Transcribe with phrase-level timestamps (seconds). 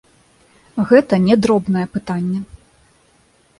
[0.91, 2.39] Гэта не дробнае пытанне.